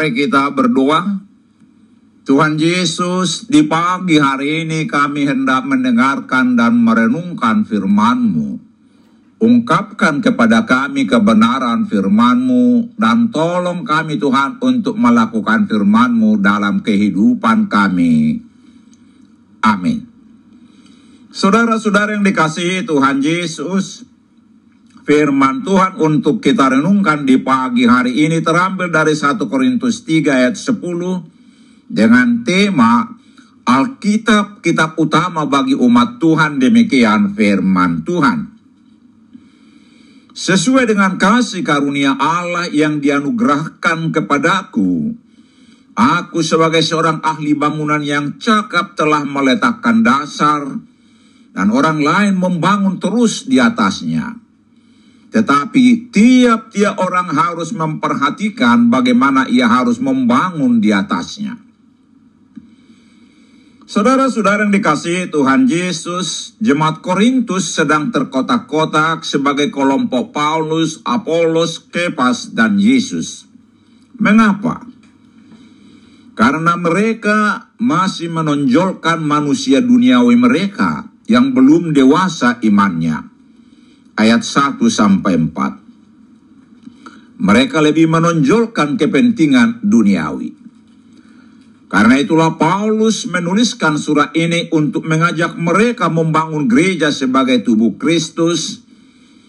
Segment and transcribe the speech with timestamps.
[0.00, 1.20] Mari kita berdoa.
[2.24, 8.56] Tuhan Yesus, di pagi hari ini kami hendak mendengarkan dan merenungkan firman-Mu.
[9.44, 18.40] Ungkapkan kepada kami kebenaran firman-Mu dan tolong kami Tuhan untuk melakukan firman-Mu dalam kehidupan kami.
[19.60, 20.08] Amin.
[21.28, 24.08] Saudara-saudara yang dikasihi Tuhan Yesus,
[25.10, 30.54] firman Tuhan untuk kita renungkan di pagi hari ini terambil dari 1 Korintus 3 ayat
[30.54, 30.78] 10
[31.90, 33.18] dengan tema
[33.66, 38.38] Alkitab kitab utama bagi umat Tuhan demikian firman Tuhan.
[40.30, 45.10] Sesuai dengan kasih karunia Allah yang dianugerahkan kepadaku,
[45.98, 50.70] aku sebagai seorang ahli bangunan yang cakap telah meletakkan dasar
[51.50, 54.49] dan orang lain membangun terus di atasnya.
[55.30, 61.54] Tetapi tiap-tiap orang harus memperhatikan bagaimana ia harus membangun di atasnya.
[63.90, 72.78] Saudara-saudara yang dikasihi Tuhan Yesus, jemaat Korintus sedang terkotak-kotak sebagai kelompok Paulus, Apolos, Kepas, dan
[72.78, 73.50] Yesus.
[74.14, 74.86] Mengapa?
[76.38, 83.29] Karena mereka masih menonjolkan manusia duniawi mereka yang belum dewasa imannya.
[84.20, 87.40] Ayat 1 sampai 4.
[87.40, 90.52] Mereka lebih menonjolkan kepentingan duniawi.
[91.88, 98.84] Karena itulah Paulus menuliskan surat ini untuk mengajak mereka membangun gereja sebagai tubuh Kristus,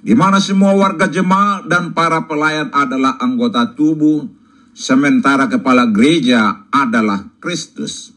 [0.00, 4.24] di mana semua warga jemaat dan para pelayan adalah anggota tubuh,
[4.72, 8.13] sementara kepala gereja adalah Kristus.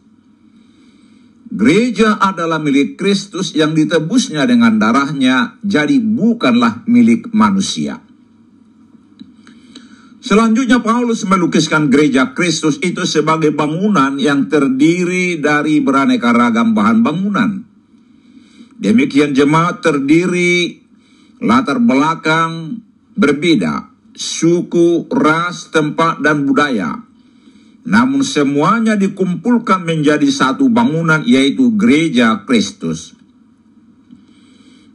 [1.47, 8.03] Gereja adalah milik Kristus yang ditebusnya dengan darahnya, jadi bukanlah milik manusia.
[10.19, 17.63] Selanjutnya Paulus melukiskan gereja Kristus itu sebagai bangunan yang terdiri dari beraneka ragam bahan bangunan.
[18.75, 20.83] Demikian jemaat terdiri
[21.39, 22.83] latar belakang
[23.15, 23.87] berbeda,
[24.19, 27.06] suku, ras, tempat, dan budaya.
[27.87, 33.15] Namun semuanya dikumpulkan menjadi satu bangunan yaitu gereja Kristus.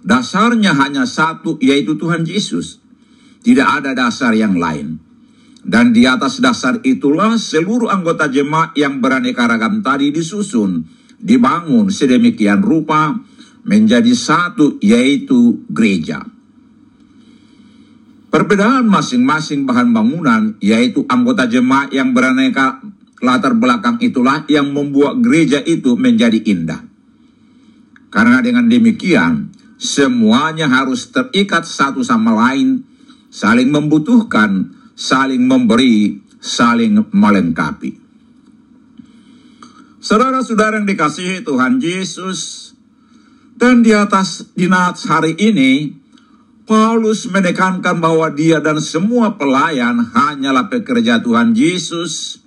[0.04, 2.84] Dasarnya hanya satu yaitu Tuhan Yesus.
[3.40, 5.00] Tidak ada dasar yang lain.
[5.62, 10.84] Dan di atas dasar itulah seluruh anggota jemaat yang beraneka ragam tadi disusun,
[11.16, 13.14] dibangun sedemikian rupa
[13.62, 16.31] menjadi satu yaitu gereja.
[18.32, 22.80] Perbedaan masing-masing bahan bangunan yaitu anggota jemaat yang beraneka
[23.20, 26.80] latar belakang itulah yang membuat gereja itu menjadi indah.
[28.08, 32.88] Karena dengan demikian semuanya harus terikat satu sama lain,
[33.28, 38.00] saling membutuhkan, saling memberi, saling melengkapi.
[40.00, 42.72] Saudara-saudara yang dikasihi Tuhan Yesus,
[43.54, 46.01] dan di atas dinat hari ini,
[46.62, 52.38] Paulus menekankan bahwa dia dan semua pelayan hanyalah pekerja Tuhan Yesus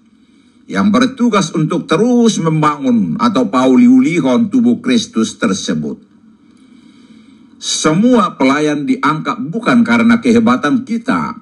[0.65, 5.99] yang bertugas untuk terus membangun atau pauliulihon tubuh Kristus tersebut.
[7.59, 11.41] Semua pelayan diangkat bukan karena kehebatan kita,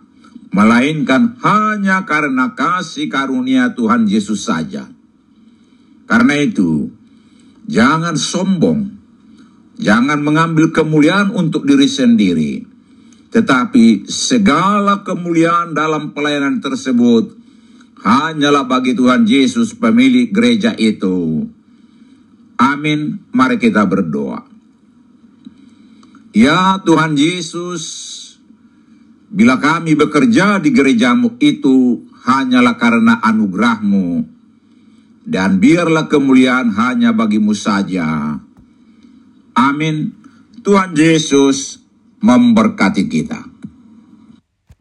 [0.49, 4.87] melainkan hanya karena kasih karunia Tuhan Yesus saja.
[6.09, 6.91] Karena itu,
[7.65, 9.02] jangan sombong,
[9.79, 12.53] jangan mengambil kemuliaan untuk diri sendiri,
[13.29, 17.33] tetapi segala kemuliaan dalam pelayanan tersebut
[18.03, 21.47] hanyalah bagi Tuhan Yesus pemilik gereja itu.
[22.59, 23.23] Amin.
[23.33, 24.45] Mari kita berdoa.
[26.33, 28.13] Ya Tuhan Yesus,
[29.33, 34.29] Bila kami bekerja di gerejamu itu hanyalah karena anugerahmu.
[35.25, 38.37] Dan biarlah kemuliaan hanya bagimu saja.
[39.53, 40.17] Amin.
[40.63, 41.83] Tuhan Yesus
[42.23, 43.52] memberkati kita.